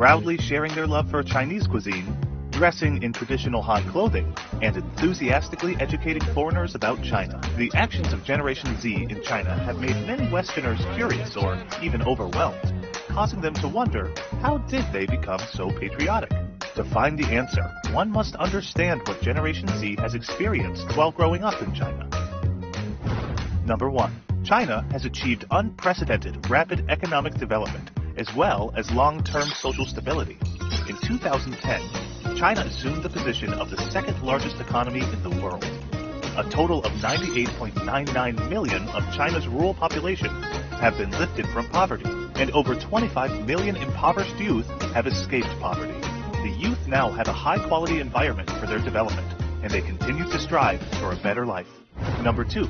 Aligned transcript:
proudly 0.00 0.38
sharing 0.38 0.74
their 0.74 0.86
love 0.86 1.10
for 1.10 1.22
Chinese 1.22 1.66
cuisine, 1.66 2.16
dressing 2.48 3.02
in 3.02 3.12
traditional 3.12 3.60
Han 3.60 3.86
clothing, 3.90 4.34
and 4.62 4.74
enthusiastically 4.74 5.76
educating 5.78 6.22
foreigners 6.32 6.74
about 6.74 7.02
China. 7.02 7.38
The 7.58 7.70
actions 7.74 8.14
of 8.14 8.24
Generation 8.24 8.74
Z 8.80 9.08
in 9.10 9.22
China 9.22 9.50
have 9.50 9.78
made 9.78 10.06
many 10.06 10.26
Westerners 10.32 10.80
curious 10.96 11.36
or 11.36 11.62
even 11.82 12.00
overwhelmed, 12.00 12.88
causing 13.08 13.42
them 13.42 13.52
to 13.56 13.68
wonder 13.68 14.10
how 14.40 14.56
did 14.72 14.90
they 14.90 15.04
become 15.04 15.40
so 15.52 15.68
patriotic? 15.68 16.30
To 16.76 16.84
find 16.94 17.18
the 17.18 17.26
answer, 17.26 17.70
one 17.92 18.10
must 18.10 18.34
understand 18.36 19.02
what 19.06 19.20
Generation 19.20 19.68
Z 19.80 19.96
has 19.98 20.14
experienced 20.14 20.96
while 20.96 21.12
growing 21.12 21.44
up 21.44 21.60
in 21.60 21.74
China. 21.74 22.08
Number 23.66 23.90
1. 23.90 24.10
China 24.44 24.82
has 24.92 25.04
achieved 25.04 25.44
unprecedented 25.50 26.48
rapid 26.48 26.88
economic 26.88 27.34
development 27.34 27.90
as 28.20 28.32
well 28.34 28.70
as 28.76 28.90
long-term 28.90 29.48
social 29.48 29.86
stability. 29.86 30.36
In 30.88 30.96
2010, 30.98 32.36
China 32.36 32.60
assumed 32.60 33.02
the 33.02 33.08
position 33.08 33.54
of 33.54 33.70
the 33.70 33.78
second 33.90 34.22
largest 34.22 34.60
economy 34.60 35.00
in 35.00 35.22
the 35.22 35.30
world. 35.42 35.64
A 36.36 36.44
total 36.50 36.84
of 36.84 36.92
98.99 37.00 38.50
million 38.50 38.86
of 38.88 39.02
China's 39.14 39.48
rural 39.48 39.72
population 39.72 40.28
have 40.82 40.98
been 40.98 41.10
lifted 41.12 41.46
from 41.48 41.66
poverty, 41.70 42.08
and 42.34 42.50
over 42.50 42.74
25 42.74 43.46
million 43.46 43.76
impoverished 43.76 44.36
youth 44.36 44.68
have 44.92 45.06
escaped 45.06 45.48
poverty. 45.58 45.98
The 46.42 46.54
youth 46.58 46.86
now 46.86 47.10
have 47.10 47.28
a 47.28 47.32
high-quality 47.32 48.00
environment 48.00 48.50
for 48.50 48.66
their 48.66 48.80
development, 48.80 49.34
and 49.62 49.70
they 49.70 49.80
continue 49.80 50.24
to 50.24 50.38
strive 50.38 50.82
for 50.98 51.12
a 51.12 51.16
better 51.16 51.46
life. 51.46 51.68
Number 52.22 52.44
two, 52.44 52.68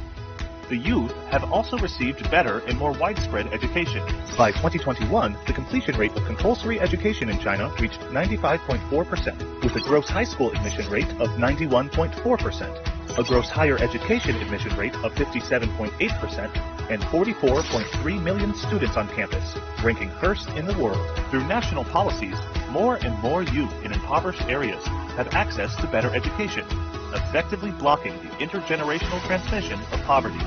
the 0.71 0.77
youth 0.77 1.13
have 1.31 1.53
also 1.53 1.77
received 1.79 2.31
better 2.31 2.61
and 2.61 2.79
more 2.79 2.93
widespread 2.93 3.53
education. 3.53 4.03
By 4.39 4.53
2021, 4.53 5.37
the 5.47 5.53
completion 5.53 5.97
rate 5.97 6.17
of 6.17 6.25
compulsory 6.25 6.81
education 6.81 7.29
in 7.29 7.41
China 7.41 7.75
reached 7.81 8.01
95.4%, 8.01 9.65
with 9.65 9.75
a 9.75 9.81
gross 9.81 10.09
high 10.09 10.25
school 10.25 10.53
admission 10.53 10.89
rate 10.89 11.11
of 11.19 11.29
91.4%, 11.31 13.19
a 13.19 13.25
gross 13.25 13.49
higher 13.49 13.79
education 13.79 14.37
admission 14.37 14.75
rate 14.77 14.95
of 14.97 15.13
57.8%, 15.15 16.89
and 16.89 17.03
44.3 17.03 18.23
million 18.23 18.55
students 18.55 18.97
on 18.97 19.09
campus, 19.09 19.57
ranking 19.83 20.11
first 20.21 20.49
in 20.51 20.67
the 20.67 20.79
world. 20.79 21.05
Through 21.31 21.47
national 21.49 21.85
policies, 21.85 22.37
more 22.71 22.95
and 22.95 23.19
more 23.19 23.43
youth 23.43 23.75
in 23.85 23.93
impoverished 23.93 24.43
areas 24.43 24.85
have 25.17 25.35
access 25.35 25.75
to 25.77 25.89
better 25.89 26.15
education, 26.15 26.65
effectively 27.15 27.71
blocking 27.73 28.13
the 28.23 28.31
intergenerational 28.45 29.21
transmission 29.27 29.79
of 29.93 30.01
poverty. 30.03 30.39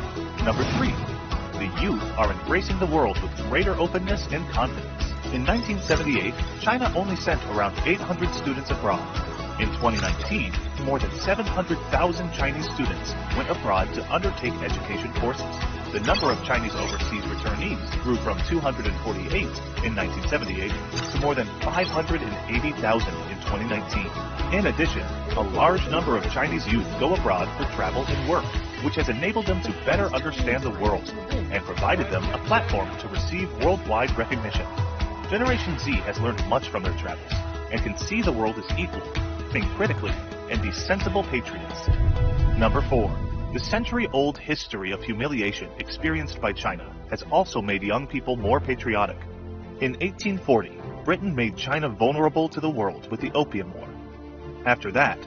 Number 0.44 0.64
three, 0.78 0.94
the 1.60 1.72
youth 1.82 2.04
are 2.18 2.32
embracing 2.32 2.80
the 2.80 2.86
world 2.86 3.22
with 3.22 3.36
greater 3.50 3.74
openness 3.76 4.26
and 4.32 4.48
confidence. 4.52 5.04
In 5.34 5.46
1978, 5.46 6.34
China 6.62 6.92
only 6.96 7.16
sent 7.16 7.42
around 7.56 7.78
800 7.86 8.34
students 8.36 8.70
abroad. 8.70 9.02
In 9.60 9.68
2019, 9.80 10.52
more 10.86 11.00
than 11.00 11.12
700,000 11.20 12.34
Chinese 12.34 12.66
students 12.74 13.14
went 13.38 13.50
abroad 13.50 13.94
to 13.94 14.14
undertake 14.14 14.54
education 14.62 15.14
courses. 15.14 15.83
The 15.94 16.00
number 16.00 16.32
of 16.32 16.44
Chinese 16.44 16.74
overseas 16.74 17.22
returnees 17.22 18.02
grew 18.02 18.16
from 18.16 18.42
248 18.50 19.30
in 19.86 19.94
1978 19.94 20.72
to 21.12 21.20
more 21.20 21.36
than 21.36 21.46
580,000 21.62 23.14
in 23.30 23.38
2019. 23.46 24.58
In 24.58 24.66
addition, 24.66 25.04
a 25.38 25.42
large 25.54 25.88
number 25.90 26.18
of 26.18 26.24
Chinese 26.32 26.66
youth 26.66 26.88
go 27.00 27.14
abroad 27.14 27.48
for 27.58 27.72
travel 27.76 28.04
and 28.08 28.28
work, 28.28 28.44
which 28.84 28.96
has 28.96 29.08
enabled 29.08 29.46
them 29.46 29.62
to 29.62 29.72
better 29.86 30.12
understand 30.16 30.64
the 30.64 30.72
world 30.82 31.08
and 31.30 31.64
provided 31.64 32.10
them 32.10 32.24
a 32.34 32.40
platform 32.48 32.90
to 32.98 33.08
receive 33.10 33.48
worldwide 33.64 34.18
recognition. 34.18 34.66
Generation 35.30 35.78
Z 35.78 35.92
has 36.10 36.20
learned 36.20 36.44
much 36.50 36.70
from 36.70 36.82
their 36.82 36.98
travels 36.98 37.34
and 37.70 37.80
can 37.84 37.96
see 38.00 38.24
the 38.24 38.32
world 38.32 38.58
as 38.58 38.80
equal, 38.80 39.06
think 39.52 39.66
critically, 39.76 40.14
and 40.50 40.60
be 40.60 40.72
sensible 40.72 41.24
patriots. 41.26 41.88
Number 42.58 42.82
4. 42.82 43.33
The 43.54 43.60
century-old 43.60 44.40
history 44.40 44.90
of 44.94 45.04
humiliation 45.04 45.70
experienced 45.78 46.42
by 46.42 46.54
China 46.54 46.92
has 47.12 47.22
also 47.30 47.62
made 47.62 47.84
young 47.84 48.08
people 48.08 48.36
more 48.36 48.60
patriotic. 48.60 49.20
In 49.80 49.92
1840, 50.02 50.72
Britain 51.06 51.36
made 51.36 51.56
China 51.56 51.88
vulnerable 51.88 52.50
to 52.50 52.60
the 52.60 52.70
world 52.72 53.12
with 53.12 53.22
the 53.22 53.32
Opium 53.34 53.72
War. 53.76 53.88
After 54.66 54.92
that, 54.94 55.20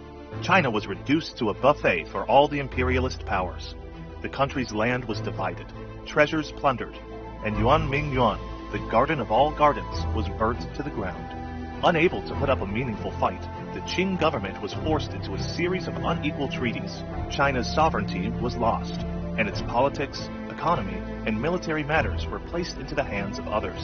China 0.43 0.69
was 0.71 0.89
reduced 0.89 1.39
to 1.39 1.51
a 1.51 1.55
buffet 1.55 2.09
for 2.09 2.25
all 2.25 2.49
the 2.49 2.59
imperialist 2.59 3.25
powers. 3.25 3.77
The 4.23 4.29
country's 4.29 4.73
land 4.73 5.05
was 5.05 5.21
divided, 5.21 5.73
treasures 6.05 6.51
plundered, 6.51 6.99
and 7.45 7.57
Yuan 7.57 7.89
Ming 7.89 8.13
Yuan, 8.13 8.41
the 8.73 8.85
garden 8.91 9.21
of 9.21 9.31
all 9.31 9.53
gardens, 9.53 10.05
was 10.17 10.29
burnt 10.31 10.67
to 10.75 10.83
the 10.83 10.91
ground. 10.91 11.85
Unable 11.85 12.23
to 12.23 12.35
put 12.41 12.51
up 12.51 12.61
a 12.61 12.67
meaningful 12.67 13.13
fight, 13.21 13.45
the 13.77 13.83
Qing 13.83 14.19
government 14.19 14.59
was 14.63 14.73
forced 14.73 15.13
into 15.13 15.35
a 15.35 15.39
series 15.39 15.87
of 15.87 15.95
unequal 15.97 16.49
treaties. 16.49 17.03
China's 17.31 17.71
sovereignty 17.71 18.31
was 18.41 18.57
lost, 18.57 19.03
and 19.37 19.47
its 19.47 19.61
politics, 19.61 20.31
economy, 20.49 20.97
and 21.27 21.39
military 21.39 21.85
matters 21.85 22.27
were 22.27 22.39
placed 22.39 22.79
into 22.79 22.95
the 22.95 23.05
hands 23.05 23.39
of 23.39 23.47
others. 23.49 23.79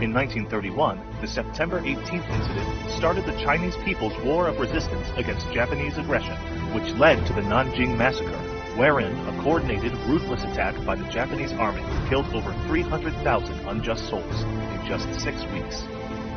In 0.00 0.14
1931, 0.14 1.00
the 1.20 1.26
September 1.26 1.80
18th 1.80 2.30
incident 2.30 2.90
started 2.96 3.26
the 3.26 3.36
Chinese 3.42 3.74
People's 3.78 4.16
War 4.24 4.46
of 4.46 4.60
Resistance 4.60 5.08
against 5.16 5.50
Japanese 5.50 5.98
aggression, 5.98 6.36
which 6.72 6.94
led 6.94 7.26
to 7.26 7.32
the 7.32 7.42
Nanjing 7.42 7.96
Massacre, 7.96 8.38
wherein 8.76 9.16
a 9.26 9.42
coordinated, 9.42 9.90
ruthless 10.06 10.44
attack 10.44 10.76
by 10.86 10.94
the 10.94 11.10
Japanese 11.10 11.52
army 11.54 11.82
killed 12.08 12.32
over 12.34 12.52
300,000 12.68 13.66
unjust 13.66 14.08
souls 14.08 14.42
in 14.42 14.86
just 14.86 15.12
six 15.20 15.44
weeks. 15.52 15.82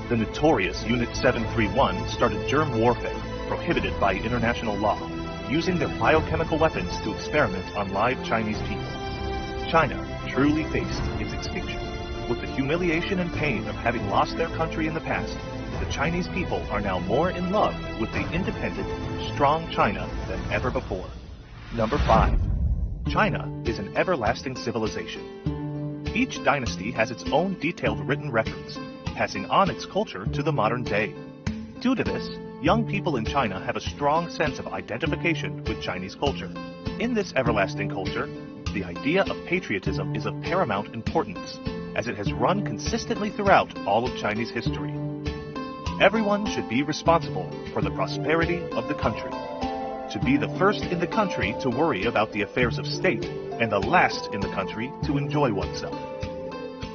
The 0.10 0.16
notorious 0.16 0.86
Unit 0.86 1.14
731 1.18 2.08
started 2.08 2.48
germ 2.48 2.80
warfare, 2.80 3.20
prohibited 3.50 4.00
by 4.00 4.14
international 4.14 4.78
law, 4.78 4.98
using 5.50 5.78
their 5.78 5.90
biochemical 6.00 6.58
weapons 6.58 6.98
to 7.02 7.14
experiment 7.14 7.76
on 7.76 7.92
live 7.92 8.24
Chinese 8.24 8.58
people. 8.60 8.88
China 9.70 10.00
truly 10.30 10.64
faced 10.72 11.02
its 11.20 11.34
extinction. 11.34 11.82
With 12.30 12.40
the 12.40 12.48
humiliation 12.48 13.20
and 13.20 13.34
pain 13.34 13.68
of 13.68 13.76
having 13.76 14.08
lost 14.08 14.38
their 14.38 14.48
country 14.56 14.88
in 14.88 14.94
the 14.94 15.02
past, 15.02 15.38
the 15.84 15.92
Chinese 15.92 16.30
people 16.30 16.66
are 16.72 16.80
now 16.80 17.00
more 17.00 17.32
in 17.32 17.52
love 17.52 17.76
with 18.00 18.10
the 18.14 18.32
independent, 18.32 18.88
strong 19.34 19.70
China 19.72 20.10
than 20.30 20.40
ever 20.54 20.72
before. 20.72 21.10
Number 21.74 21.98
5. 21.98 22.40
China 23.10 23.62
is 23.66 23.78
an 23.78 23.98
everlasting 23.98 24.56
civilization. 24.56 26.06
Each 26.16 26.42
dynasty 26.46 26.92
has 26.92 27.12
its 27.12 27.26
own 27.26 27.60
detailed 27.60 28.08
written 28.08 28.32
records, 28.32 28.80
passing 29.18 29.48
on 29.48 29.68
its 29.68 29.84
culture 29.88 30.28
to 30.28 30.44
the 30.44 30.52
modern 30.52 30.84
day. 30.84 31.12
Due 31.82 31.96
to 31.96 32.04
this, 32.04 32.30
young 32.62 32.88
people 32.88 33.18
in 33.18 33.26
China 33.26 33.60
have 33.66 33.76
a 33.76 33.82
strong 33.82 34.30
sense 34.30 34.60
of 34.60 34.68
identification 34.68 35.64
with 35.64 35.82
Chinese 35.82 36.14
culture. 36.14 36.52
In 37.00 37.16
this 37.16 37.34
everlasting 37.36 37.90
culture, 37.90 38.28
the 38.76 38.84
idea 38.84 39.24
of 39.24 39.48
patriotism 39.48 40.16
is 40.16 40.28
of 40.28 40.40
paramount 40.44 40.94
importance 40.94 41.58
as 41.96 42.08
it 42.08 42.16
has 42.16 42.32
run 42.32 42.64
consistently 42.64 43.32
throughout 43.32 43.76
all 43.88 44.06
of 44.06 44.16
Chinese 44.20 44.52
history. 44.52 44.94
Everyone 46.00 46.46
should 46.46 46.70
be 46.70 46.84
responsible 46.84 47.50
for 47.74 47.82
the 47.82 47.90
prosperity 47.90 48.62
of 48.74 48.88
the 48.88 48.94
country. 48.94 49.32
To 50.12 50.22
be 50.24 50.38
the 50.38 50.56
first 50.60 50.84
in 50.84 51.00
the 51.00 51.08
country 51.08 51.56
to 51.62 51.72
worry 51.72 52.06
about 52.06 52.32
the 52.34 52.44
affairs 52.44 52.78
of 52.78 52.86
state, 52.86 53.26
and 53.26 53.72
the 53.72 53.80
last 53.80 54.30
in 54.32 54.42
the 54.42 54.54
country 54.54 54.92
to 55.08 55.18
enjoy 55.18 55.52
oneself. 55.52 56.17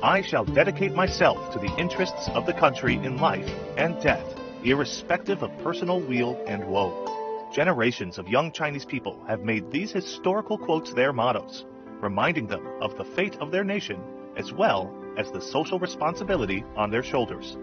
I 0.02 0.20
shall 0.20 0.44
dedicate 0.44 0.94
myself 0.96 1.52
to 1.52 1.60
the 1.60 1.72
interests 1.78 2.28
of 2.30 2.44
the 2.44 2.52
country 2.52 2.96
in 2.96 3.18
life 3.18 3.48
and 3.76 4.02
death, 4.02 4.26
irrespective 4.64 5.44
of 5.44 5.56
personal 5.62 6.00
weal 6.00 6.42
and 6.48 6.64
woe. 6.66 7.48
Generations 7.54 8.18
of 8.18 8.26
young 8.26 8.50
Chinese 8.50 8.84
people 8.84 9.22
have 9.28 9.44
made 9.44 9.70
these 9.70 9.92
historical 9.92 10.58
quotes 10.58 10.92
their 10.92 11.12
mottos, 11.12 11.66
reminding 12.00 12.48
them 12.48 12.66
of 12.80 12.96
the 12.96 13.04
fate 13.04 13.36
of 13.36 13.52
their 13.52 13.62
nation 13.62 14.02
as 14.36 14.52
well 14.52 14.92
as 15.16 15.30
the 15.30 15.40
social 15.40 15.78
responsibility 15.78 16.64
on 16.74 16.90
their 16.90 17.04
shoulders. 17.04 17.56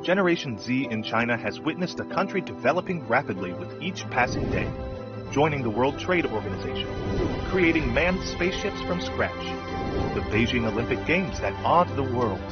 Generation 0.00 0.56
Z 0.60 0.86
in 0.92 1.02
China 1.02 1.36
has 1.36 1.58
witnessed 1.58 1.96
the 1.96 2.04
country 2.04 2.40
developing 2.40 3.08
rapidly 3.08 3.52
with 3.52 3.82
each 3.82 4.08
passing 4.10 4.48
day, 4.52 4.70
joining 5.32 5.62
the 5.62 5.70
World 5.70 5.98
Trade 5.98 6.26
Organization, 6.26 6.86
creating 7.46 7.92
manned 7.94 8.22
spaceships 8.22 8.80
from 8.82 9.00
scratch, 9.00 9.44
the 10.14 10.20
Beijing 10.20 10.70
Olympic 10.70 11.04
Games 11.06 11.40
that 11.40 11.54
awed 11.64 11.88
the 11.96 12.02
world, 12.02 12.42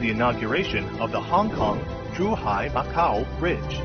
the 0.00 0.10
inauguration 0.10 0.88
of 0.98 1.12
the 1.12 1.20
Hong 1.20 1.50
Kong 1.50 1.78
Zhuhai 2.14 2.70
Macau 2.72 3.26
Bridge, 3.38 3.80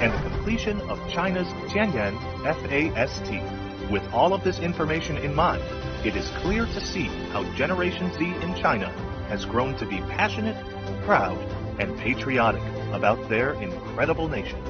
and 0.00 0.12
the 0.12 0.30
completion 0.30 0.80
of 0.82 1.00
China's 1.10 1.48
Tianyan 1.68 2.16
FAST. 2.44 3.90
With 3.90 4.08
all 4.12 4.32
of 4.32 4.44
this 4.44 4.60
information 4.60 5.18
in 5.18 5.34
mind, 5.34 5.62
it 6.06 6.14
is 6.14 6.28
clear 6.42 6.66
to 6.66 6.80
see 6.80 7.06
how 7.32 7.42
Generation 7.54 8.12
Z 8.14 8.24
in 8.24 8.54
China 8.54 8.88
has 9.28 9.44
grown 9.44 9.76
to 9.78 9.86
be 9.86 9.98
passionate, 10.02 10.56
proud, 11.04 11.38
and 11.80 11.98
patriotic 11.98 12.62
about 12.92 13.28
their 13.28 13.54
incredible 13.54 14.28
nation. 14.28 14.62